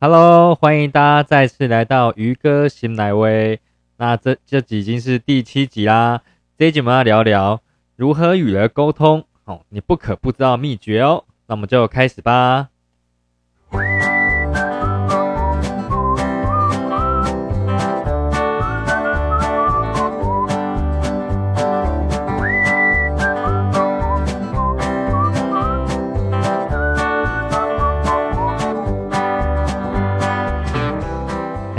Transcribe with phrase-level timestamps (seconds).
[0.00, 3.58] Hello，欢迎大家再次来到鱼哥新来威。
[3.96, 6.22] 那这这已经是第七集啦。
[6.56, 7.60] 这一集我们要聊聊
[7.96, 11.24] 如何与人沟通哦，你不可不知道秘诀哦。
[11.48, 12.68] 那我们就开始吧。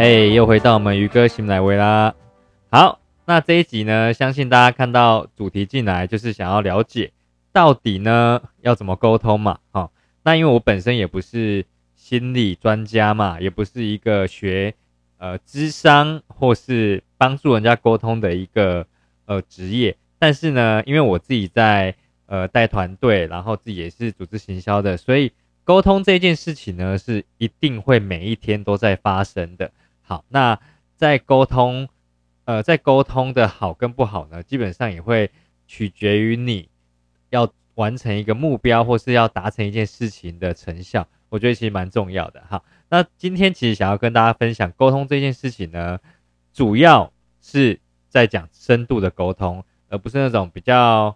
[0.02, 2.16] 嘿，又回到我们鱼哥新来威啦。
[2.71, 7.12] 好，那这一集呢，相信大家看到主题进来，就是想要了解
[7.52, 9.59] 到底呢要怎么沟通嘛。
[9.71, 9.91] 好，
[10.23, 11.66] 那因为我本身也不是
[11.98, 14.73] 心理专家嘛，也不是一个学
[15.17, 18.88] 呃智商或是帮助人家沟通的一个
[19.26, 21.93] 呃职业，但是呢，因为我自己在
[22.27, 25.34] 呃带团队，然后自己也是组织行销的，所以
[25.66, 29.70] 沟通这件事情呢，是一定会每一天都在发生的。
[30.09, 30.59] 好，那
[30.96, 31.88] 在沟通，
[32.46, 35.29] 呃，在沟通的好跟不好呢，基本上也会
[35.68, 36.68] 取决于你
[37.29, 41.07] 要完成一个目标，或是要达成一件事情的成效。
[41.29, 42.41] 我觉得其实蛮重要的。
[42.49, 45.99] 好，那今天其实想要跟大家分享沟通这件事情呢，
[46.51, 51.16] 主要是在讲深度的沟通，而不是那种比较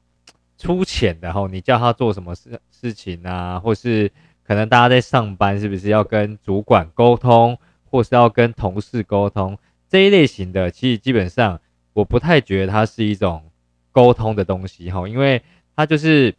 [0.55, 1.33] 粗浅的。
[1.33, 4.11] 吼，你叫他做什么事事情啊，或是
[4.44, 7.57] 可能大家在上班，是不是要跟主管沟通？
[7.94, 9.55] 或是要跟同事沟通
[9.88, 11.61] 这一类型的，其实基本上
[11.94, 13.44] 我不太觉得它是一种
[13.91, 15.39] 沟通的东西哈，因为
[15.75, 16.33] 它就是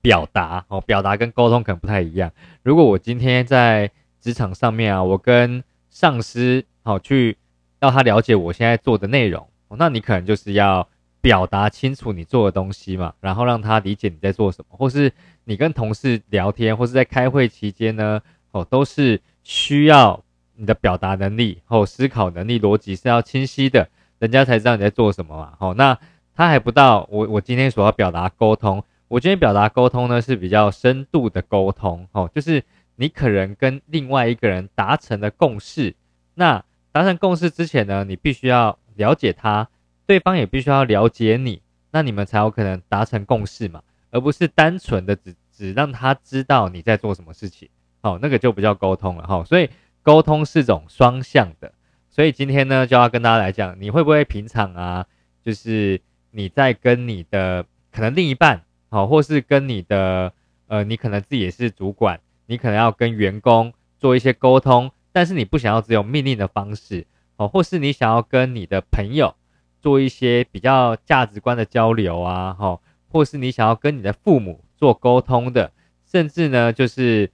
[0.00, 2.32] 表达哦，表达跟沟通可能不太一样。
[2.64, 3.88] 如果我今天在
[4.20, 7.36] 职场上面啊，我跟上司好去
[7.78, 10.88] 要他了解我现在做的内容，那你可能就是要
[11.20, 15.12] 表达清楚你做的东西嘛，然后让他理解你在做什么，或是
[15.44, 20.20] 你跟同事聊天，或是在开会期间呢，哦，都是需要。
[20.58, 25.52] 你的表达能力、后思考能力、逻辑是要清晰的，人家才知道你在做什么嘛。
[25.56, 25.96] 好，那
[26.34, 32.64] 他还不到我我今天所要表达沟通，我今天表达沟通呢是比较深度的沟通，哦，就是
[32.96, 35.94] 你可能跟另外一个人达成了共识，
[36.34, 39.68] 那达成共识之前呢，你必须要了解他，
[40.08, 41.62] 对方也必须要了解你，
[41.92, 43.80] 那你们才有可能达成共识嘛，
[44.10, 47.68] 而不是单纯的只只让他知道你在做什么事情，
[48.00, 49.70] 好，那个就不叫沟通了哈，所以。
[50.08, 51.70] 沟通是种双向的，
[52.08, 55.04] 所以今天呢就要跟大家来讲，你会不会平常啊，
[55.44, 60.32] 就是你在跟你的可能另一半，好，或是跟你的
[60.66, 69.34] 呃，你可能自己也是主管，你可能要跟员工做一些沟通，但是你不想要只有命令的方式，哦，或是你想要跟你的朋友
[69.82, 72.80] 做一些比较价值观的交流啊，哈，
[73.10, 75.70] 或是你想要跟你的父母做沟通的，
[76.10, 77.30] 甚至呢就是。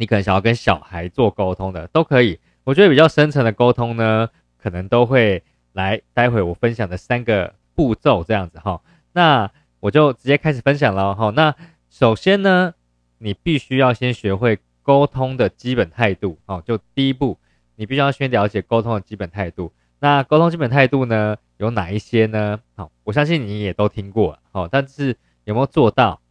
[0.00, 5.42] 你可能想要跟小孩做沟通的都可以，我觉得比较深层的沟通呢，可能都会
[5.74, 8.80] 来待会我分享的三个步骤这样子哈。
[9.12, 11.30] 那我就直接开始分享了哈。
[11.36, 11.54] 那
[11.90, 12.72] 首先呢，
[13.18, 16.62] 你必须要先学会沟通的基本态度哦。
[16.66, 17.36] 就第一步，
[17.76, 19.70] 你必须要先了解沟通的基本态度。
[19.98, 22.58] 那沟通基本态度呢，有哪一些呢？
[22.74, 26.22] 好，我相信你也都听过了哦，但是有没有做到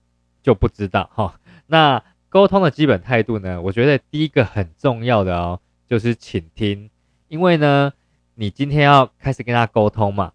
[0.42, 1.40] 就不知道哈。
[1.68, 3.60] 那沟通的基本态度呢？
[3.60, 6.92] 我觉得第一个很重要的哦，就是倾听。
[7.28, 7.92] 因为呢，
[8.36, 10.34] 你今天要开始跟他沟通嘛，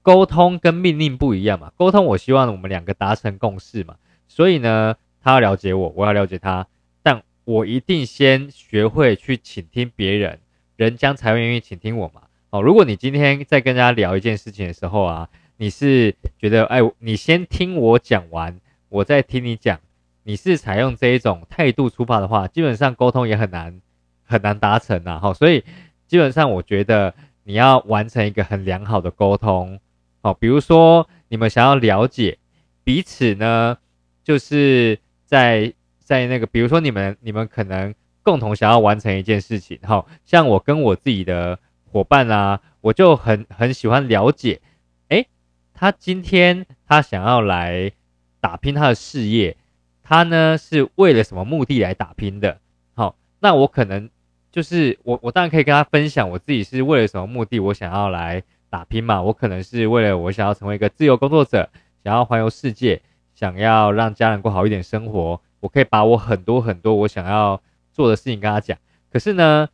[0.00, 1.70] 沟通跟命令不一样嘛。
[1.76, 3.96] 沟通，我希望我们两个达成共识嘛。
[4.26, 6.66] 所以呢，他要了解我，我要了解他，
[7.02, 10.40] 但我一定先学会去倾听别人，
[10.76, 12.22] 人将才会愿意倾听我嘛。
[12.48, 15.28] 哦，如果你今天在跟大家聊一件事情的时候啊，
[15.58, 19.78] 你是觉得哎，你先听我讲完，我再听你讲。
[20.26, 23.80] 你是采用这一种态度出发的话，基本上沟通也很难
[24.24, 25.18] 很难达成呐。
[25.20, 25.62] 好，所以
[26.06, 27.14] 基本上我觉得
[27.44, 29.78] 你要完成一个很良好的沟通，
[30.22, 32.38] 好，比如说你们想要了解
[32.82, 33.76] 彼此呢，
[34.22, 41.58] 就是在在那个，比如说你们你们可能共同想要完成一件事情，好，像我跟我自己的
[41.92, 44.62] 伙伴啊，我就很很喜欢了解，
[45.08, 45.28] 诶，
[45.74, 47.92] 他今天他想要来
[48.40, 49.58] 打拼他的事业。
[50.04, 52.58] 他呢是为了什么目的来打拼的？
[52.94, 54.10] 好，那我可能
[54.52, 59.22] 就是我，我当然可以跟他分享我自己是为了什么目的，我想要来打拼嘛。
[59.22, 61.70] 我可能是为了我想要成为一个自由工作者，
[62.04, 63.00] 想要环游世界，
[63.34, 65.40] 想要让家人过好一点生活。
[65.60, 67.60] 我可以把我很多很多我想要
[67.90, 68.76] 做的事情跟他讲。
[69.10, 69.66] 可是呢，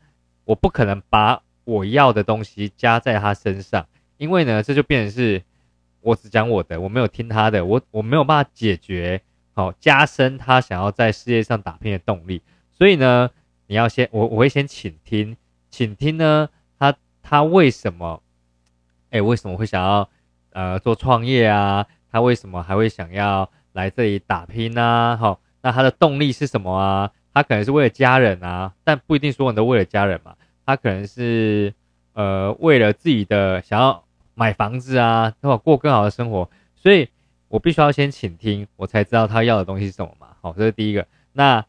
[0.44, 3.84] 我不可能把我要的东西加在他身上，
[4.16, 5.42] 因为呢，这就变成是
[6.00, 9.20] 我只讲我的，我没有听他的，我我没有办法解决。
[9.60, 12.40] 好，加深他想要在事业上打拼的动力。
[12.72, 13.28] 所以呢，
[13.66, 15.36] 你要先我我会先倾听，
[15.68, 16.48] 倾听呢，
[16.78, 18.22] 他他为什么，
[19.10, 20.08] 哎，为什么会想要
[20.52, 21.86] 呃做创业啊？
[22.10, 25.18] 他为什么还会想要来这里打拼呢？
[25.20, 27.10] 好，那他的动力是什么啊？
[27.34, 30.34] 他可能是为了家人啊，但不一定所有人都为了家人嘛。
[30.64, 31.74] 他可能是
[32.14, 34.02] 呃为了自己的想要
[34.34, 37.10] 买房子啊，或过更好的生活，所以
[37.50, 40.28] 我必须要先倾听，我才知道他要的东西是什么嘛。
[40.40, 41.04] 好，这是第一个。
[41.32, 41.66] 那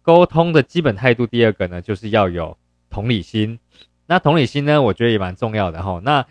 [0.00, 2.56] 沟通的基本态度，第二个呢，就是要有
[2.88, 3.58] 同理心。
[4.06, 6.00] 那同理心呢，我觉得也蛮重要的哈。
[6.02, 6.24] 那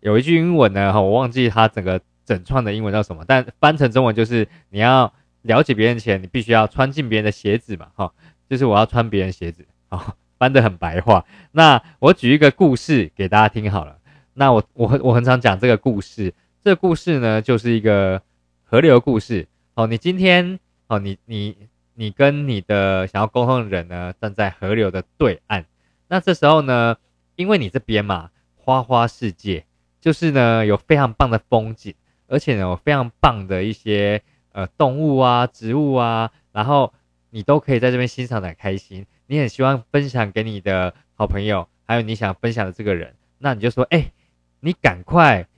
[0.00, 5.10] 有一句英文呢，哈，我忘记它整个整串的英文叫什么，但翻成中文就是你要
[5.40, 8.12] 了解别人前，你必须要穿进别人的鞋子嘛，哈，
[8.50, 11.24] 就是我要穿别人鞋子，好，翻得很白话。
[11.52, 13.96] 那我举一个故事给大家听好了。
[14.34, 16.32] 那我我我很常讲这个故事，
[16.64, 18.22] 这故事呢，就是一个
[18.62, 19.48] 河流故事。
[19.74, 20.60] 哦，你今天。
[20.86, 21.56] 哦，你你
[21.94, 25.64] 你跟你的想要沟通的人呢，站在河流的对岸。
[26.06, 26.96] 那这时候呢，
[27.34, 29.64] 因为你这边嘛，花花世界，
[30.00, 31.94] 就是呢有非常棒的风景，
[32.28, 34.22] 而且呢有非常棒的一些
[34.52, 36.92] 呃动物啊、植物啊，然后
[37.30, 39.04] 你都可以在这边欣赏的开心。
[39.26, 44.12] 你很希望分享给你的好朋友，还有你想分享的这个人，那你就说，哎，
[44.60, 45.48] 你赶快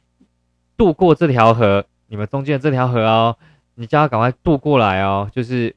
[0.76, 3.36] 渡过这条河，你们中间的这条河哦。
[3.76, 5.74] 你叫他赶快渡过来哦，就是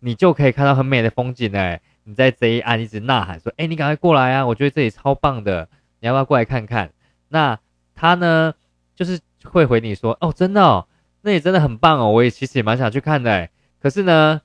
[0.00, 1.80] 你就可以看到很美的风景哎！
[2.04, 4.46] 你在这一岸一直呐喊说：“哎，你赶快过来啊！
[4.46, 5.66] 我觉得这里超棒的，
[6.00, 6.92] 你要不要过来看看？”
[7.28, 7.58] 那
[7.94, 8.52] 他呢，
[8.94, 10.86] 就是会回你说：“哦，真的哦，
[11.22, 13.48] 那里真的很棒哦，我也其实也蛮想去看的。
[13.80, 14.42] 可是呢，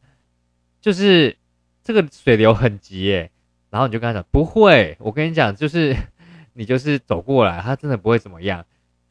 [0.80, 1.38] 就是
[1.84, 3.30] 这个水流很急耶。”
[3.72, 5.94] 然后你就跟他讲：“不会，我跟你讲，就是
[6.54, 8.64] 你就是走过来，他真的不会怎么样。”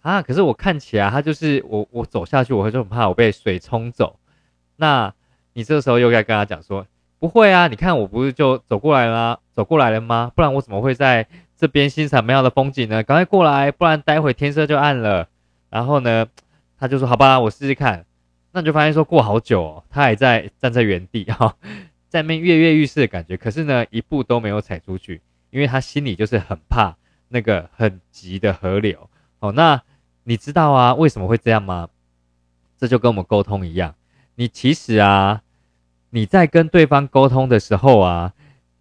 [0.05, 0.21] 啊！
[0.21, 4.19] 可是我看起来，他就是我，我走下去，我会就很怕我被水冲走。
[4.77, 5.15] 那
[5.55, 6.87] 你这时候又该跟他讲说，
[7.19, 7.69] 不会啊！
[7.69, 10.31] 你看我不是就走过来了，走过来了吗？
[10.37, 13.03] 不然我怎么会在这边欣赏美好的风景呢？
[13.03, 15.27] 赶快过来，不然待会天色就暗了。
[15.71, 16.27] 然后呢，
[16.79, 18.05] 他就说好吧，我试试看。
[18.53, 21.57] 那你就发现说过好久，哦，他还在站在原地 哈，
[22.11, 23.39] 在那跃跃欲试的感觉。
[23.39, 26.95] 可是呢，一步都没有踩出去，因为他心里就是很怕
[27.29, 29.09] 那个很急的河流。
[29.39, 29.81] 哦，那。
[30.25, 31.89] 你知道啊，为什么会这样吗？
[32.77, 33.95] 这就跟我们沟通一样，
[34.35, 35.43] 你其实啊，
[36.11, 38.35] 你在跟对方沟通的时候啊，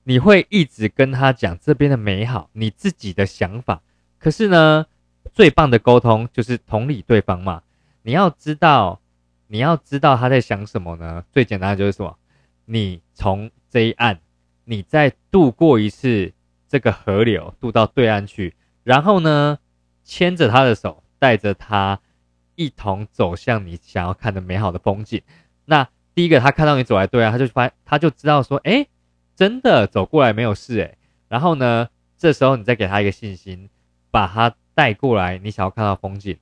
[0.04, 3.82] 你会一直跟他讲这边的美好，你自己的想法。
[4.20, 4.86] 可是呢，
[5.32, 7.62] 最棒的沟通就是同理对方嘛。
[8.02, 9.00] 你要知道，
[9.48, 11.24] 你要知道他在想什么呢？
[11.32, 12.18] 最简单的就是什么？
[12.66, 14.20] 你从这一岸，
[14.66, 16.34] 你再渡过一次
[16.68, 19.60] 这个河流，渡到对岸去，然后呢，
[20.04, 21.04] 牵着他的手。
[21.24, 22.02] 带着他
[22.56, 25.22] 一同走向你想要看的美好的风景。
[25.64, 28.86] 那第一个，他看到你走来对啊，他就发，他就知道说，哎，
[29.34, 30.98] 真的走过来没有事哎。
[31.30, 31.88] 然后呢，
[32.18, 33.70] 这时候你再给他一个信心，
[34.12, 36.38] 把他带过来，你想要看到风景，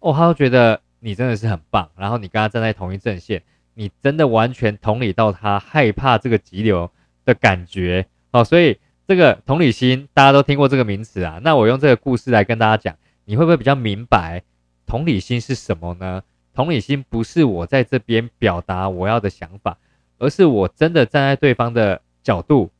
[0.00, 1.88] 哦，他会觉得你真的是很棒。
[1.96, 3.42] 然后你跟他站在同一阵线，
[3.72, 6.90] 你真的完全同理到他害怕这个急流
[7.24, 8.44] 的感觉哦。
[8.44, 11.40] 所以这个同理心，大家都听过这个名词啊。
[11.42, 12.94] 那我用这个故事来跟大家讲。
[13.28, 14.42] 你会不会比较明白
[14.86, 16.22] 同理心是什么呢？
[16.54, 19.76] 同理心不是我在这边表达我要的想法，
[20.16, 22.70] 而是我真的站在对方的角度。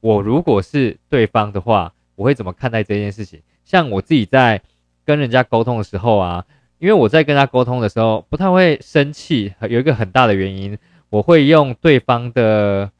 [0.00, 3.40] 我如果是对方的话，我会怎么看待这件事情？
[3.64, 4.60] 像我自己在
[5.06, 6.44] 跟人家沟通的时候啊，
[6.78, 10.76] 因为我在跟他沟通的时候不太会生气，有一个很大的原因，
[11.08, 12.90] 我会用对方的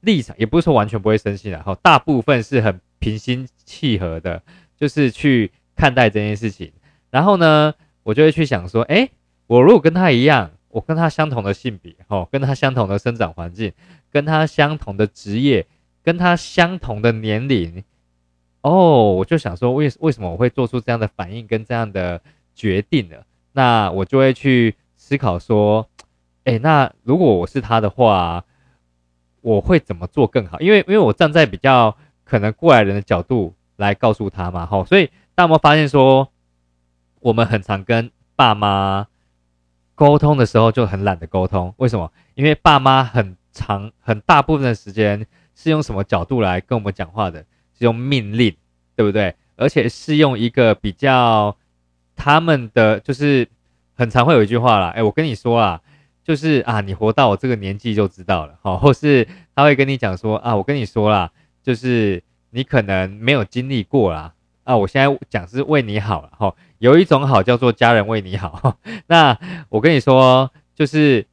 [0.00, 4.42] 立场，也不是说完全不会生气的，哈，大部分是很平心气和的，
[4.76, 5.52] 就是去。
[5.78, 6.72] 看待这件事情，
[7.08, 9.08] 然后呢，我就会去想说，哎，
[9.46, 13.72] 我如果跟他一样，我跟他相同的性别，哦，跟他相同的生长环境，
[14.10, 15.64] 跟他相同的职业，
[16.02, 17.84] 跟他相同的年龄，
[18.62, 22.20] 哦，我就想说，为为什么我会做出这样的反应跟这样的
[22.56, 23.16] 决定呢？
[23.52, 25.88] 那我就会去思考说，
[26.42, 28.44] 哎，那如果我是他的话，
[29.42, 30.58] 我会怎么做更好？
[30.58, 35.08] 因为因为我站在比较可能过来人的角度来告诉他嘛，吼，所以。
[35.38, 36.32] 大家有没有发现说，
[37.20, 39.06] 我们很常跟爸妈
[39.94, 41.72] 沟通的时候就很懒得沟通？
[41.76, 42.12] 为什么？
[42.34, 47.38] 因为爸妈很长很大部分的时间是用什么角度来跟我们讲话的？
[47.72, 48.56] 是用命令，
[48.96, 49.36] 对不对？
[49.54, 51.56] 而且是用一个比较
[52.16, 53.48] 他们的，就是
[53.94, 55.80] 很常会有一句话啦，哎，我跟你说啊，
[56.24, 61.30] 就是啊，你活到我这个年纪就知道了，好，或是他会跟你讲说啊，我跟你说啦，
[61.62, 64.34] 就是你可能没有经历过啦。
[64.68, 68.76] 啊，我现在讲是为你好了哈，有一种好叫做家人为你好。
[69.08, 69.38] 那
[69.70, 71.26] 我跟你说，就是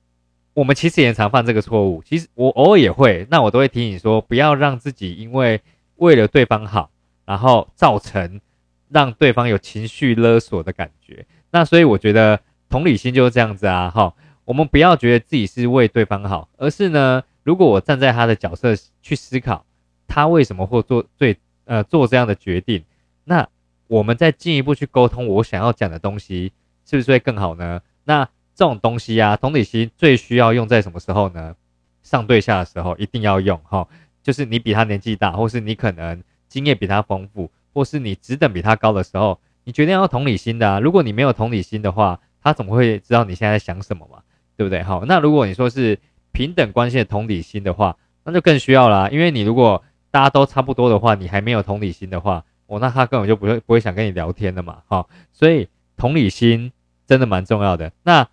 [0.53, 2.01] 我们其实也常犯这个错误。
[2.01, 5.59] 其实我偶尔也会，那我都会提醒说，不要让自己因为
[5.97, 6.89] 为了对方好，
[7.25, 8.39] 然后造成
[8.87, 11.25] 让对方有情绪勒索的感觉。
[11.51, 12.39] 那所以我觉得
[12.69, 14.13] 同理心就是这样子啊，哈，
[14.45, 19.65] 我们不要觉得自己是为对方好，而是呢，如果我站在他的角色去思考，
[20.07, 22.81] 他为什么会做最呃做这样的决定，
[23.25, 23.47] 那
[23.87, 26.53] 我们再进一步去沟通我想要讲的东西，
[26.85, 27.81] 是不是会更好呢？
[28.05, 28.23] 那
[28.55, 31.55] 这种东西啊，同理心最需要用在什么时候呢？
[32.01, 33.87] 上对下的时候一定要用哈，
[34.23, 40.79] 就是你比他年纪大，或是你可能经验比他丰富，或是你职等比他高的时候，你决定要同理心的啊。
[40.79, 44.19] 如果你没有同理心的话，他怎么会知道你现在在想什么嘛？
[44.55, 44.83] 对不对？
[44.83, 45.99] 好，那如果你说是
[46.31, 49.09] 平等关系的同理心的话，那就更需要啦。
[49.09, 54.81] 因为你如果大家都差不多的话，你还没有同理心的话，哦，那他根本就不会不会想跟你聊天的嘛。
[54.87, 55.67] 哈，所以
[55.97, 56.71] 同理心
[57.05, 57.91] 真的蛮重要的。
[58.03, 58.27] 那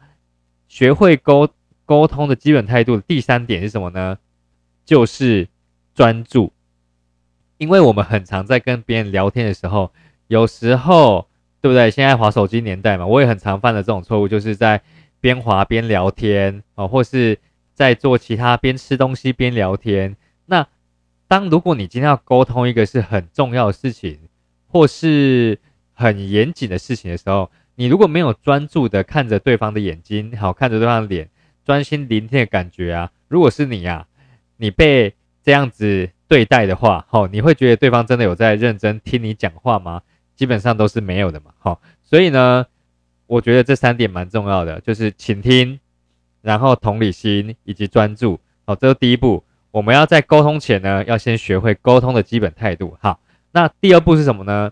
[0.69, 1.49] 学会沟
[1.85, 4.19] 沟通的基本态度的，第三点是什么呢？
[4.85, 5.49] 就是
[5.95, 6.53] 专注。
[7.59, 9.93] 因为我们很常在跟别人聊天的时候，
[10.27, 11.29] 有时候
[11.61, 11.91] 对不对？
[11.91, 14.81] 现在滑手机年代嘛，我也很常犯的这种错误，就是在
[15.21, 17.39] 边滑边聊天哦，或是
[17.75, 20.17] 在做其他边吃东西边聊天。
[20.47, 20.67] 那
[21.33, 24.19] 当如果你今天要沟通一个是很重要的事情，
[24.67, 25.59] 或是
[25.95, 31.31] 很严谨的事情的时候，你如果没有专注的看着对方的眼睛，好看着对方的脸，
[31.65, 34.07] 专心聆听的感觉啊，如果是你呀，
[34.59, 40.03] 你被这样子对待的话，好，你会觉得对方真的有在认真听你讲话吗？
[40.37, 42.67] 基本上都是没有的嘛，好，所以呢，
[43.27, 45.81] 我觉得这三点蛮重要的，就是倾听，
[46.43, 49.43] 然后同理心以及专注，好，这是第一步。
[49.73, 53.19] 我们要在沟通前呢，要先学会沟通的基本态度，好，
[53.51, 54.71] 那第二步是什么呢？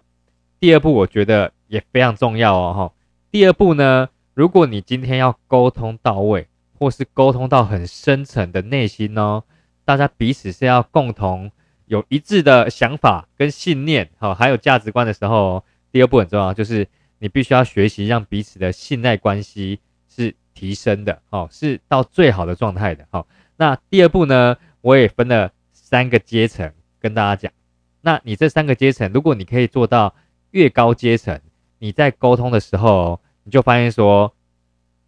[0.61, 1.53] 第二步我觉得。
[1.71, 2.93] 也非常重要哦，哈。
[3.31, 9.45] 第二步呢，如果你今天要沟通到位，或是沟通到很深层的内心哦，
[9.85, 11.53] 大家彼此是要共同
[11.87, 16.89] 有一致的想法跟信念，好，还有价值观的时候，第二步很重要，就是
[17.21, 19.79] 你必须要学习让彼此的信赖关系
[20.09, 23.29] 是提升的，哦，是到最好的状态的，好。
[23.57, 27.53] 那第二步呢，我也分了三个阶层跟大家讲，
[28.01, 30.15] 那你这三个阶层，如果你可以做到
[30.51, 31.41] 越高阶层。
[31.83, 34.35] 你在沟通的时候，你就发现说，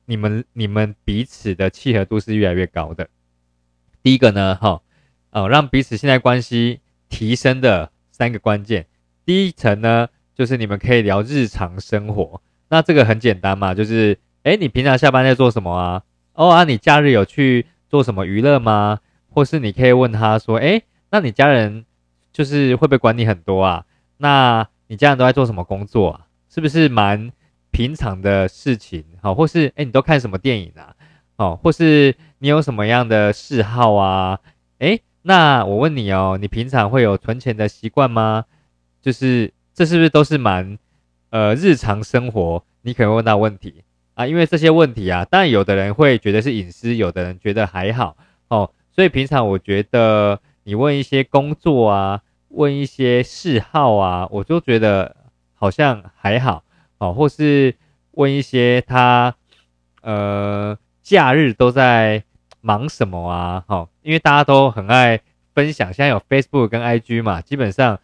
[0.06, 3.10] 你们你们彼此的契合度是越来越高的。
[4.02, 4.80] 第一个呢，哈，
[5.32, 8.86] 呃，让彼此现在关系提升的三个关键，
[9.26, 12.40] 第一层呢，就是你们可以聊日常生活。
[12.70, 16.02] 那这个很简单嘛，就是，哎，你平常下班在做什么啊？
[16.32, 19.00] 哦啊，你假日有去做什么娱乐吗？
[19.32, 21.84] 或是你可以问他说，哎，那你家人
[22.32, 23.84] 就是会不会管你很多啊？
[24.18, 26.26] 那你家人都在做什么工作啊？
[26.48, 27.32] 是不是蛮
[27.70, 29.04] 平常的事情？
[29.22, 30.94] 好，或是哎，你都看什么电影啊？
[31.36, 34.38] 哦，或是你有什么样的嗜好啊？
[34.78, 38.44] 哎，那我问你哦，你平常会有存钱的习惯吗？
[39.00, 40.78] 就是这是不是都是蛮
[41.30, 43.82] 呃日常生活你可能问到问题
[44.14, 44.26] 啊？
[44.26, 48.16] 因为这些问题啊，当然有的人会觉得是隐私，有的人觉得还好
[48.48, 48.70] 哦。
[48.94, 55.16] 所以平常我觉得你问一些工作啊，问一些嗜好啊，我就觉得。
[55.54, 56.64] 好像还好
[56.98, 57.76] 哦，或是
[58.10, 59.32] 问一些他，
[60.00, 62.24] 呃，假日都在
[62.60, 63.62] 忙什么啊？
[63.68, 65.20] 好，因为大家都很爱
[65.54, 68.00] 分享，现在有 Facebook 跟 IG 嘛，基本上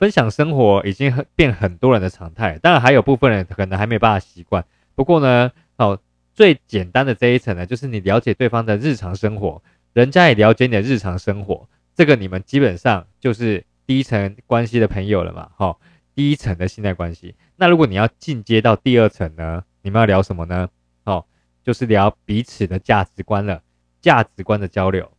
[0.00, 2.58] 分享生活已经很变很多人的常态。
[2.58, 4.64] 当然还有部分人可能还没有办法习惯。
[4.96, 6.00] 不过呢，哦，
[6.34, 9.62] 最简单的这一层呢，就是你了解对方的日常生活，
[9.96, 15.80] 人家也了解你的日常生活，这个你们基本上就是第一层关系的朋友了嘛，好。
[16.14, 19.64] 第一层的信赖关系，那如果你要进阶到第二层呢？
[19.80, 20.68] 你们要聊什么呢？
[21.04, 21.24] 哦，
[21.62, 23.62] 就是聊彼此的价值观了，
[24.00, 25.10] 价值观的交流。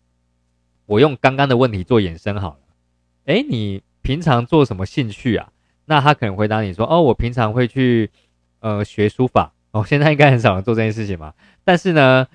[0.85, 2.59] 我用刚刚的问题做衍生好了。
[3.25, 5.51] 诶，你平常做什么兴趣啊？
[5.85, 8.11] 那他可能回答你说：哦，我平常会去
[8.59, 9.53] 呃学书法。
[9.71, 11.35] 哦，现在应该很少人做这件事情嘛。
[11.63, 12.27] 但是呢，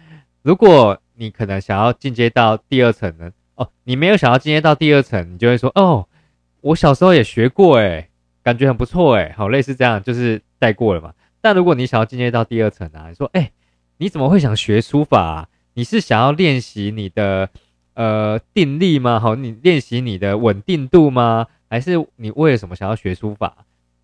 [0.42, 3.30] 如果你可能想要进阶到第二层呢？
[3.54, 6.08] 哦，你没有想要进阶到第二层，你就会说：哦，
[6.62, 8.08] 我小时候也学过，诶。
[8.42, 11.12] 感觉很不错哎，好类似这样，就是带过了嘛。
[11.40, 13.52] 但如果你想要进阶到第二层啊，你说哎，
[13.98, 15.48] 你怎么会想学书法？
[15.74, 17.48] 你是想要练习你的
[17.94, 19.20] 呃定力吗？
[19.20, 21.46] 好，你练习你的稳定度吗？
[21.70, 23.58] 还是你为了什么想要学书法？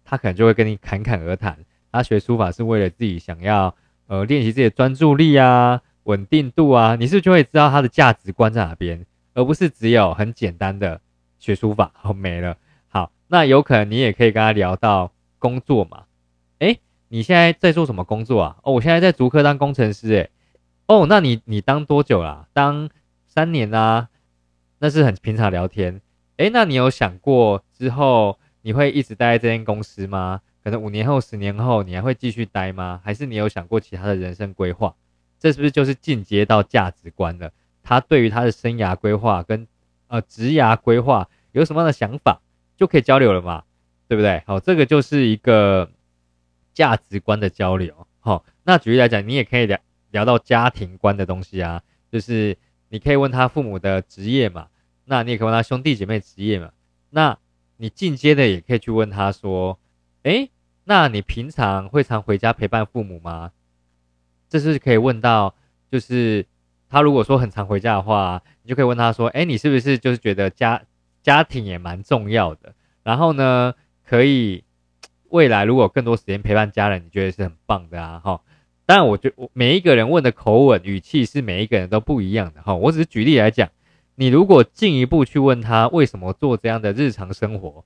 [0.05, 1.59] 他可能就会跟你侃侃而谈。
[1.91, 3.75] 他学书法是为了自己想要
[4.07, 6.97] 呃练习自己的专注力啊、稳定度啊。
[6.97, 11.01] 你是不是就会知道他的价值观在哪边，而不是只有很简单的
[11.39, 12.57] 学书法，好没了。
[12.89, 16.05] 好那有可能你也可以跟他聊到工作嘛？
[16.61, 18.57] 诶，你现在在做什么工作啊？
[18.63, 20.09] 哦，我现在在逐客当工程师。
[20.09, 20.31] 诶，
[20.87, 22.49] 哦，那你你当多久啦？
[22.55, 22.89] 当
[23.27, 24.09] 三年啊？
[24.79, 26.01] 那是很平常聊天。
[26.39, 30.41] 诶，那你有想过之后你会一直待在这间公司吗？
[30.65, 33.01] 可能五年后、十年后你还会继续待吗？
[33.05, 34.95] 还是你有想过其他的人生规划？
[35.39, 37.53] 这是不是就是进阶到价值观了？
[37.83, 39.67] 他对于他的生涯规划跟
[40.09, 42.41] 呃职涯规划有什么样的想法，
[42.77, 43.65] 就可以交流了嘛？
[44.09, 44.43] 对不对？
[44.47, 45.91] 好，这个就是一个
[46.75, 48.07] 价值观的交流。
[48.21, 49.79] 好，那举例来讲，你也可以聊
[50.11, 52.57] 聊到家庭观的东西啊，就是
[52.89, 54.69] 你可以问他父母的职业嘛，
[55.05, 56.71] 那你也可以问他兄弟姐妹职业嘛。
[57.11, 57.39] 那
[57.77, 59.79] 你进阶的也可以去问他说，
[60.25, 60.51] 诶，
[60.85, 63.53] 那你平常会常回家陪伴父母吗？
[64.49, 65.55] 这是可以问到，
[65.91, 66.47] 就是
[66.89, 70.83] 他如果说很常回家的话，你就可以问他说，诶，你是不是就是觉得家
[71.23, 72.75] 家庭也蛮重要的？
[73.03, 73.75] 然后呢？
[74.11, 74.65] 可以，
[75.29, 78.41] 未来如果更多时间陪伴家人，你觉得是很棒的啊，哈。
[78.87, 82.75] 当然，我觉我每一个人问的口吻语气是每一个人都不一样的，哈。
[82.75, 83.69] 我只是举例来讲，
[84.15, 87.85] 你如果进一步去问他为什么做这样的日常生活，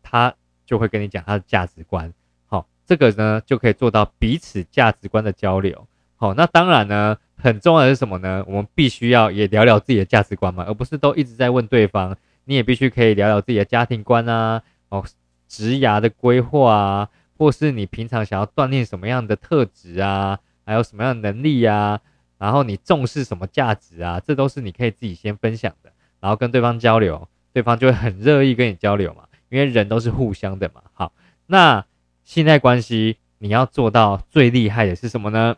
[0.00, 0.32] 他
[0.64, 2.14] 就会跟你讲他的价值观，
[2.46, 5.88] 好，这个呢就可以做到彼此价值观的交流，
[6.24, 6.34] 哦。
[6.36, 8.44] 那当然呢，很重要的是什么呢？
[8.46, 12.16] 我们必须要也聊聊自己的价值观嘛，而不是都一直在问对方。
[12.44, 15.04] 你也必须可以聊聊自己的家庭观啊，哦。
[15.46, 22.00] 职涯的规划啊，或是你平常想要锻炼什么样的特质啊，还有什么样的能力啊，
[22.38, 30.82] 然后你重视什么价值啊，这都是你可以自己先分享的，然后跟对方交流，对方就会很乐意跟你交流嘛，因为人都是互相的嘛。
[30.92, 31.12] 好，
[31.46, 31.84] 那
[32.24, 35.54] 信赖关系你要做到最厉害的是什么呢？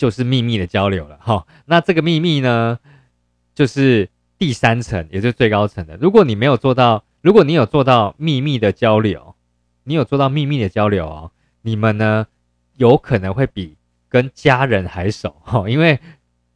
[0.00, 1.46] 就是秘密的交流了哈。
[1.66, 2.78] 那这个秘密呢，
[3.54, 5.98] 就是第三层，也就是最高层的。
[6.00, 7.04] 如果你没有做到。
[7.22, 9.34] 如果你有做到秘密的交流，
[9.84, 12.26] 你有做到秘密的交流哦，你们呢
[12.76, 13.76] 有可能会比
[14.08, 16.00] 跟家人还熟哈，因为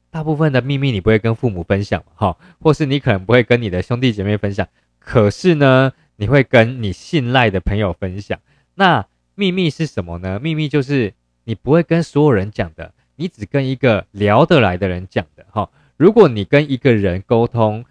[0.08, 4.66] 大部分的秘密你不会跟父母分享哈，或是你可能不会跟你的兄弟姐妹分享，
[4.98, 8.40] 可是呢，你会跟你信赖的朋友分享。
[8.76, 10.40] 那秘密是什么呢？
[10.40, 11.12] 秘密就是
[11.44, 15.70] 你不会跟所有人讲的，你只跟一个聊得来的人讲的哈。
[15.96, 17.84] 如果你跟一个人沟通，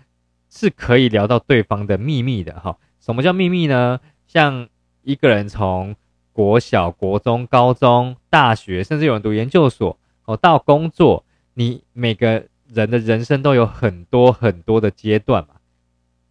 [0.50, 2.78] 是可以聊到对方的秘密的哈。
[3.00, 4.00] 什么叫秘密呢？
[4.28, 4.68] 像
[5.02, 5.96] 一个人从
[6.32, 15.56] 国小、国中、高中、大学，甚至有人读研究所哦，到工作，你每个人的人生都有很多很多的阶段嘛，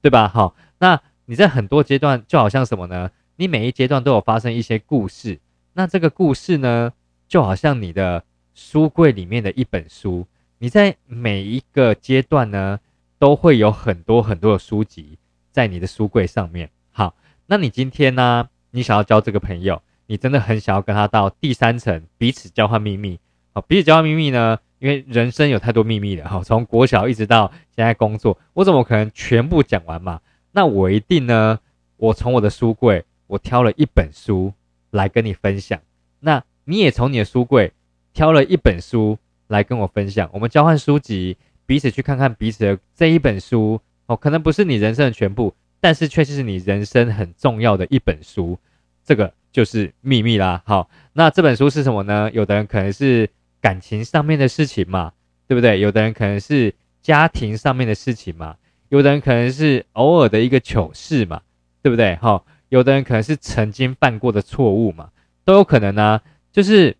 [0.00, 0.28] 对吧？
[0.28, 3.10] 好，那你在很多阶段就好像什么呢？
[3.36, 5.40] 你每一阶段都有发生一些故事，
[5.74, 6.92] 那这个故事呢，
[7.28, 8.24] 就好像你的
[8.54, 10.26] 书柜里面的一本书，
[10.58, 12.80] 你在每一个阶段呢。
[13.22, 15.16] 都会有很多很多的书籍
[15.52, 16.68] 在你的书柜上面。
[16.90, 17.14] 好，
[17.46, 18.48] 那你今天呢？
[18.72, 23.20] 你想要交这个朋友，你真的很想要跟他到第三层，彼此交换秘密。
[23.52, 24.58] 好，彼此交换秘密呢？
[24.80, 26.28] 因为人生有太多秘密了。
[26.28, 30.20] 哈，从国小一直到现在工作，我怎么可能全部讲完嘛？
[30.50, 31.60] 那我一定呢，
[31.98, 34.52] 我从我的书柜，我挑了一本书
[34.90, 35.80] 来跟你分享。
[36.18, 37.72] 那你也从你的书柜
[38.12, 41.36] 挑了一本书来跟我分享，我们交换书籍。
[41.64, 48.58] 彼此去看看彼此的这一本书哦，可能不是你人生的全部，但是却是你人生很重要的一本书。
[49.04, 50.60] 这个就是秘密啦。
[50.66, 52.30] 好，那这本书是什么呢？
[52.32, 55.12] 有的人可能是感情上面的事情嘛，
[55.46, 55.80] 对不对？
[55.80, 58.56] 有的人可能是家庭上面的事情嘛，
[58.88, 61.40] 有的人可能是偶尔的一个糗事嘛，
[61.80, 62.16] 对不对？
[62.16, 65.10] 好，有的人可能是曾经犯过的错误嘛，
[65.44, 66.20] 都有可能呢。
[66.52, 66.96] 就是。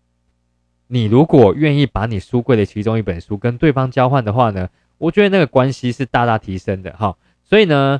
[0.93, 7.17] 你如果愿意把你书柜的其中一本书跟对方交换的话呢，我觉得那个关系是大大提升的哈。
[7.43, 7.99] 所以呢，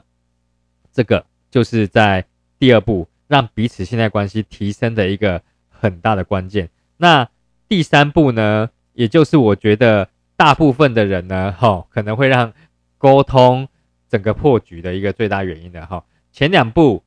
[0.92, 2.24] 这个就是在
[2.60, 6.70] 第二步让彼此信赖关系提升的一个很大的关键。
[6.98, 7.28] 那
[7.68, 12.54] 第三步呢，也就是我觉得大部分的人呢，哈，可能会让
[13.00, 13.68] 沟通
[14.08, 16.06] 整个破局的一个最大原因的哈。
[16.32, 17.02] 前两步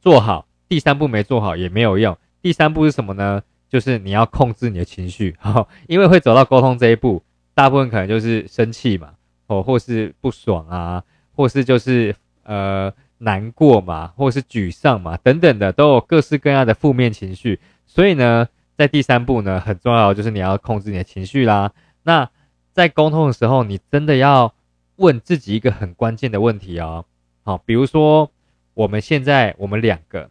[0.00, 2.18] 做好，第三步没做好也没有用。
[2.42, 3.44] 第三步是什么呢？
[3.68, 7.22] 就是你要控制你的情绪，哈，因为会走到沟通这一步，
[7.54, 9.12] 大部分可能就是生气嘛，
[9.46, 11.04] 哦，或是不爽啊，
[11.36, 17.60] 或是就是呃难过嘛，或是沮丧嘛，等等的，都有各式各样的负面情绪。
[17.86, 21.72] 所以呢，在第三步呢，很重要就是你要控制你的情绪啦。
[22.04, 22.30] 那
[22.72, 24.54] 在沟通的时候，你真的要
[24.96, 27.04] 问自己一个很关键的问题哦，
[27.42, 28.30] 好，比如说
[28.72, 30.30] 我们现在我们两个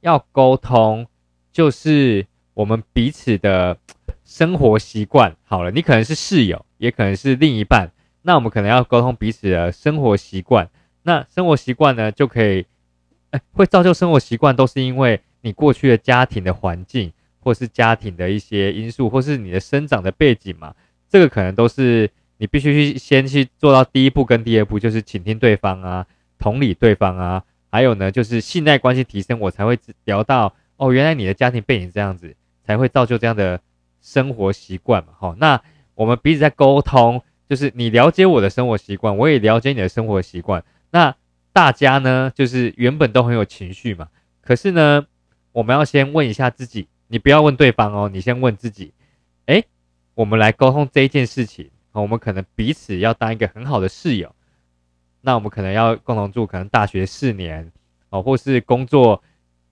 [0.00, 1.06] 要沟通，
[1.52, 2.26] 就是。
[2.56, 3.76] 我们彼此的
[4.24, 7.90] 生活习惯好了，你可能是室友，也可能是另一半，
[8.22, 10.70] 那我们可能要沟通彼此的生活习惯。
[11.02, 12.64] 那生活习惯呢，就可以，
[13.30, 20.74] 哎，会造就生活习惯，都是因为你过去的家庭的环境，或是家庭的一些因素，或是你的生长的背景嘛。
[21.10, 26.06] 这个可能都是你必须去先去做到第一步跟第二步，就是倾听对方啊，
[26.38, 32.34] 同理对方啊，还有呢就是信赖关系提升，我才会聊到哦，原来你的家庭背景这样子，
[32.66, 33.60] 才会造就这样的
[34.00, 35.12] 生活习惯嘛。
[35.18, 35.62] 好，那
[35.94, 41.14] 我们彼此在沟通，就是你了解我的生活习惯，我也了解你的生活习惯，那
[41.52, 44.08] 大家呢就是原本都很有情绪嘛，
[44.42, 45.06] 可是呢，
[45.52, 46.88] 我们要先问一下自己。
[47.08, 48.92] 你不要问对方哦，你先问自己。
[49.44, 49.62] 哎，
[50.14, 51.70] 我们来沟通这一件事情。
[51.92, 54.34] 我们可能彼此要当一个很好的室友。
[55.20, 57.70] 那我们可能要共同住，可能大学四年
[58.10, 59.22] 哦，或是工作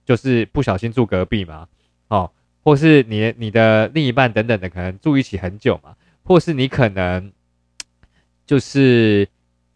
[0.05, 1.67] 就是不小心住隔壁嘛，
[2.07, 2.31] 哦，
[2.65, 7.31] 或是你你的另一半等等的，可能住一起很久嘛，或是你可能
[8.45, 9.27] 就是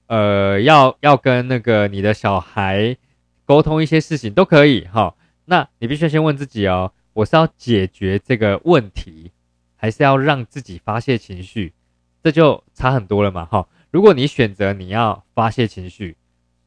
[0.07, 2.97] 呃要要跟那个你的小孩
[3.45, 5.15] 沟通一些事情都可以哈。
[5.45, 6.91] 那你必须先问自己哦。
[7.13, 9.31] 我是要解决这个问题，
[9.75, 11.73] 还是要让自己发泄情绪？
[12.23, 13.67] 这就差很多了嘛，哈。
[13.91, 16.15] 如果你选择你要发泄情绪，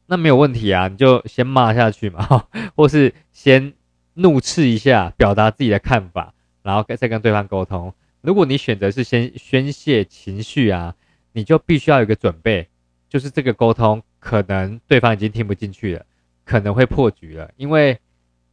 [0.07, 3.73] 那没有问题啊，你就先骂下去嘛，或是先
[4.15, 7.93] 怒斥一下，表达自己的看法，然后再跟对方沟通。
[8.21, 10.95] 如果你选择是先宣泄情绪啊，
[11.31, 12.67] 你就必须要有个准备，
[13.09, 16.05] 就是这个沟通可能对方已经听不进去了，
[16.45, 17.99] 可能会破局了，因为。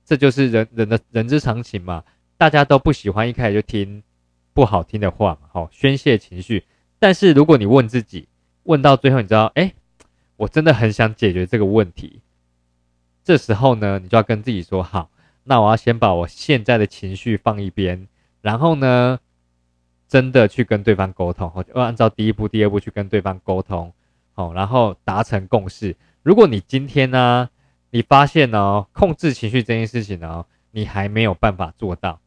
[0.03, 2.03] 这就是人人的人之常情嘛，
[2.37, 4.03] 大家都不喜欢一开始就听
[4.53, 6.65] 不好听的话嘛，好宣泄情绪。
[6.99, 8.27] 但是如果你问自己，
[8.65, 9.73] 问到最后，你知道，哎，
[10.37, 12.23] 我真的很想解决这个问题。
[13.23, 15.13] 这时候呢，你就要跟自己说，好，
[15.45, 18.09] 那我要先把我现在的情绪放一边，
[18.41, 19.19] 然后呢，
[20.09, 23.93] 真的去跟对方沟通，好，要按照第一步、第二步去跟对方沟通，
[24.35, 25.97] 好，然后达成共识。
[26.23, 27.49] 如果你今天呢？
[27.93, 32.21] 你发现呢，控制情绪这件事情呢，你还没有办法做到，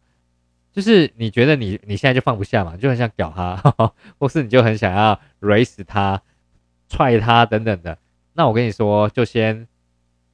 [0.73, 3.55] 就是你觉得你你现在就放不下嘛，就很想屌他，
[4.19, 6.21] 或是你就很想要怼死他、
[6.89, 7.97] 踹他等等的。
[8.33, 9.65] 那我跟你说，就先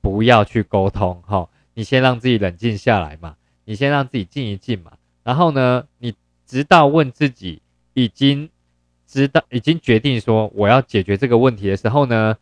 [0.01, 1.47] 不要去沟通哈，
[1.79, 4.91] 你先让自己冷静下来嘛，你先让自己静一静嘛。
[5.23, 6.13] 然后呢，你
[6.45, 7.61] 直到问自己
[7.93, 8.49] 已经
[9.07, 12.35] 知道、已经决定说我要解决这个问题的时候呢，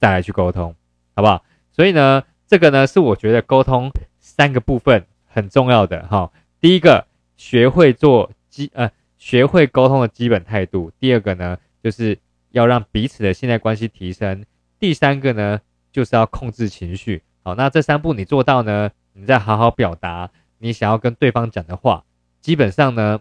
[0.00, 0.74] 再来去沟通，
[1.14, 1.44] 好不好？
[1.70, 6.32] 所以呢，这个呢是我觉得沟通三个部分很重要的哈。
[6.60, 7.06] 第一个，
[7.36, 10.90] 学会做基呃，学会沟通的基本态度。
[10.98, 12.18] 第二个呢，就是
[12.50, 14.44] 要让彼此的信赖关系提升。
[14.80, 15.60] 第三个呢，
[15.92, 17.22] 就是要控制情绪。
[17.44, 22.02] 好，那这三步你做到呢，你再好好表达你想要跟对方讲的话，
[22.40, 23.20] 基本上呢，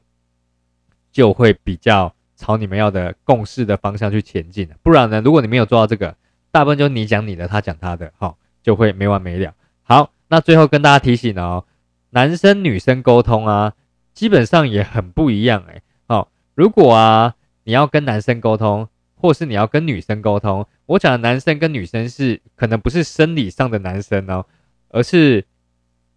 [1.12, 6.16] 就会比较朝你们要的共识的方向去前进不然呢，如果你没有做到这个，
[6.50, 8.38] 大部分就你讲你的，他讲他的，好。
[8.64, 9.54] 就会没完没了。
[9.82, 11.66] 好，那最后跟大家提醒哦，
[12.12, 13.74] 男生女生沟通啊，
[14.14, 15.82] 基本上也很不一样诶。
[16.08, 18.88] 好，如果啊你要跟男生沟通，
[19.24, 24.46] 或是你要跟女生沟通，我讲的男生跟女生是可能不是生理上的男生哦，
[24.90, 25.46] 而是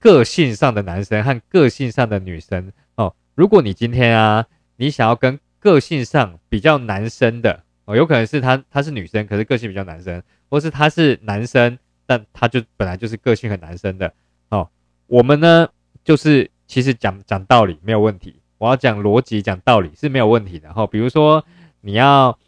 [0.00, 3.14] 个性上的男生和个性上的女生哦。
[3.36, 11.78] 如果你今天啊，你想要跟个性上比较男生的哦，有可能是他他是女生，可是个性比较男生，或是他是男生。
[12.08, 14.12] 但他就本来就是个性很男生的
[14.48, 14.68] 哦，
[15.08, 15.68] 我们呢
[16.04, 20.86] 就是其实讲讲道理没有问题，我要讲逻辑讲道理是没有问题的哈。
[20.86, 21.44] 比如说
[21.80, 22.38] 你要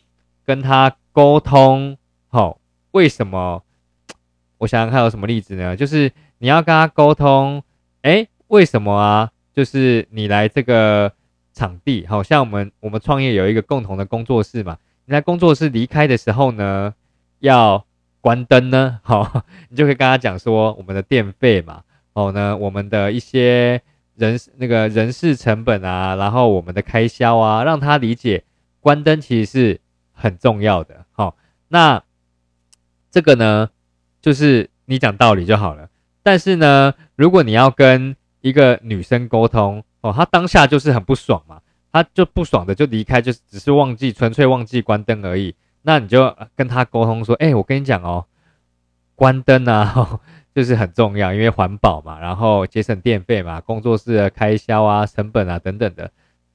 [0.48, 2.58] 跟他沟通，好，
[2.92, 3.62] 为什么？
[4.56, 5.76] 我想想看有什么例子呢？
[5.76, 7.62] 就是你要跟他沟通，
[8.00, 9.30] 哎，为什么啊？
[9.52, 11.12] 就是你来这个
[11.52, 16.94] 场地，好像我们我们创业有一个共同的工作室嘛，你在工作室离开的时候呢，
[17.40, 17.84] 要。
[18.20, 18.98] 关灯呢？
[19.04, 21.82] 好，你就可以跟他讲说我们的电费嘛，
[22.14, 23.80] 哦呢，我们的一些
[24.16, 28.42] 人那个人事成本啊，然后我们的开销啊，让他理解
[28.80, 29.80] 关灯其实是
[30.18, 31.04] 很重要的。
[31.12, 31.36] 好，
[31.68, 32.02] 那
[33.10, 33.70] 这个呢，
[34.20, 35.88] 就是你讲道理就好了。
[36.22, 41.60] 但是呢，如果你要跟一个女生沟通，哦，她当下就是很不爽嘛，
[41.92, 45.54] 她就不爽的就离开，就只是忘记纯粹忘记关灯而已。
[45.82, 48.26] 那你就跟她沟通说，哎，我跟你讲哦，
[49.14, 50.20] 关灯啊，
[50.54, 56.10] 就是很重要，因为环保嘛，然后节省电费嘛，工作室的开销啊、成本啊等等的。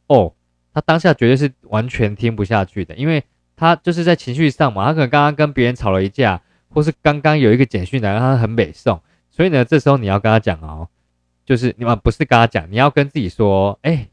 [0.07, 0.33] 哦，
[0.73, 3.23] 他当下绝对是完全听不下去的，因为
[3.63, 8.99] 他就是在情绪上嘛，他可能刚刚跟别人吵了一架，或是刚刚有一个简讯来让他很美送，
[9.31, 10.89] 所以呢，这时候你要跟他讲哦，
[11.45, 14.09] 就是你们不是跟他讲，你要跟自己说，哎，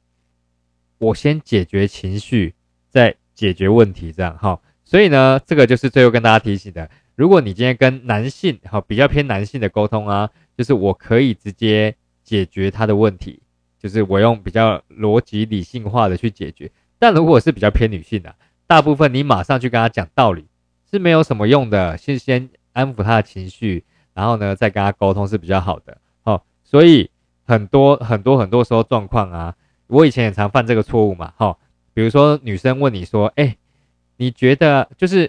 [0.98, 2.54] 我先解决情绪，
[2.88, 4.60] 再解决问题，这样哈。
[4.84, 6.88] 所以呢，这个就是最后跟大家提醒的。
[7.16, 13.42] 如果你今天跟男性，哈比较偏男性的沟通啊，就是我可以直接解决他的问题，
[13.78, 16.70] 就是我用比较逻辑理性化的去解决。
[16.98, 18.34] 但如果是比较偏女性的，
[18.70, 20.46] 大部分你马上去跟他讲道理
[20.88, 25.98] 是没有什么用的，先先安抚他的情绪，然后呢再跟他沟通是比较好的。
[26.22, 27.10] 哦，所以
[27.44, 29.52] 很多很多很多时候状况啊，
[29.88, 31.32] 我以前也常犯这个错误嘛。
[31.36, 31.58] 哈，
[31.92, 33.56] 比如说女生问你说，哎，
[34.18, 35.28] 你觉得就是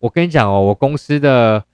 [0.00, 1.64] 我跟你讲哦，我公司的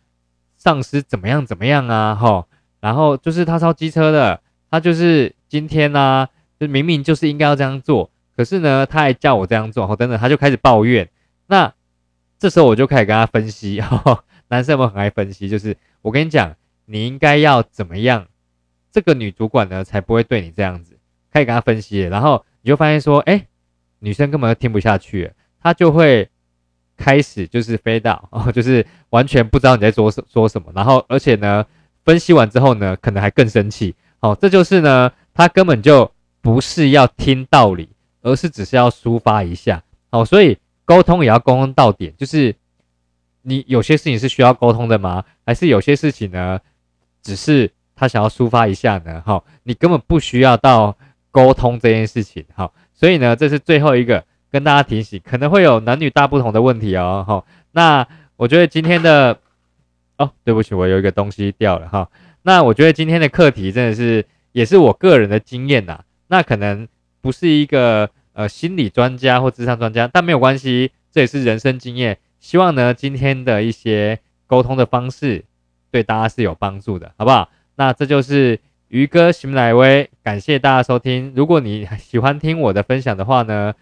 [0.58, 2.14] 上司怎么样怎么样啊？
[2.14, 2.46] 哈，
[2.80, 4.38] 然后就是他超机车的，
[4.70, 6.28] 他就是今天呢。
[6.58, 11.08] 就明明就是应该要这样做，可是呢，他还叫我这样做，哦，等等，他就开始抱怨。
[11.46, 11.72] 那
[12.38, 13.82] 这时候我就开始跟他分析，
[14.48, 18.26] 男生们很爱分析，就是我跟你讲，你应该要怎么样，
[18.92, 20.98] 这个女主管呢才不会对你这样子。
[21.32, 23.46] 开始跟他分析，然后你就发现说，哎，
[24.00, 26.28] 女生根本就听不下去，她就会
[26.96, 31.64] 开始就是飞到， 哦，就是完全不知道你在说说什么，然后而且呢，
[32.04, 36.12] 分析完之后呢，可能还更生气，哦，这就是呢，他根本就。
[36.42, 37.88] 不是要听道理，
[38.26, 42.52] 而是只是要抒发一下，哦，所以沟通也要沟通到点，就是
[43.42, 45.24] 你有些事情是需要沟通的吗？
[45.46, 46.58] 还是有些事情呢，
[47.22, 49.22] 只是他想要抒发一下呢？
[49.24, 50.96] 哈，你根本不需要到
[51.30, 59.38] 沟通这件事情，哈，所以呢，这是最后一个跟大家提醒，可能会有男女大不同的问题哦，哈，那我觉得今天的，
[60.18, 62.10] 哦，对不起，我有一个东西掉了，哈，
[62.42, 66.02] 那我觉得今天的课题真的是也是我个人的经验呐。
[66.26, 66.88] 那可能
[67.20, 72.18] 不是一个呃心理专家或智商专家，但没有关系，这也是人生经验。
[72.38, 75.42] 希望呢今天的一些沟通的方式
[75.90, 77.48] 对大家是有帮助的，好不好？
[77.76, 81.32] 那这就是鱼哥喜来威，感谢大家收听。
[81.34, 83.74] 如果你喜欢听我的分享的话呢，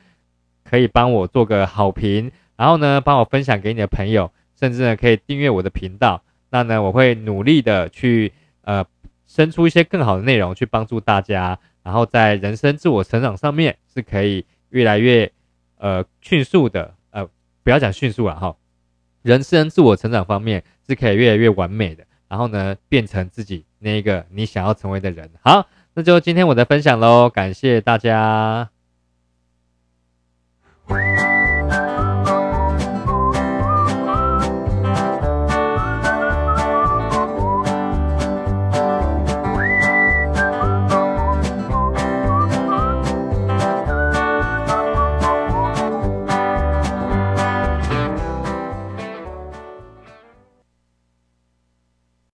[0.63, 6.23] 可以帮我做个好评，然后呢帮我分享给你的朋友，甚至呢可以订阅我的频道。
[6.51, 8.85] 那呢我会努力的去呃
[9.27, 11.59] 生出一些更好的内容去帮助大家。
[11.85, 15.31] 然后在人生自我成长上面是可以越来越
[15.77, 17.29] 呃迅速的，呃，
[17.63, 18.57] 不要讲迅速了哈。
[19.23, 25.31] 人生自我成长方面是可以越来越完美的，然后呢变成自己那个你想要成为的人。
[25.43, 28.71] 好，那就今天我的分享喽，感谢大家。